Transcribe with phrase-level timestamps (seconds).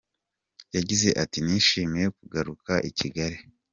[0.75, 3.37] Yagize ati “Nishimiye kugaruka i Kigali.